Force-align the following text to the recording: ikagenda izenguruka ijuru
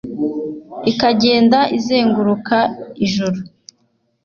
ikagenda 0.91 1.59
izenguruka 1.77 2.57
ijuru 3.05 3.39